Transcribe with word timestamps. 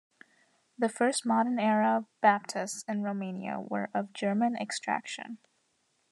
The 0.79 0.89
first 0.89 1.27
modern-era 1.27 2.07
Baptists 2.21 2.83
in 2.87 3.03
Romania 3.03 3.59
were 3.59 3.91
of 3.93 4.13
German 4.13 4.57
extraction. 4.57 5.37